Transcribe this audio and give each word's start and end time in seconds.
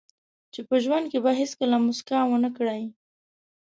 چې 0.53 0.61
په 0.67 0.75
ژوند 0.83 1.05
کې 1.11 1.19
به 1.23 1.31
هیڅکله 1.39 1.77
موسکا 1.85 2.19
ونه 2.27 2.49
کړئ. 2.57 2.83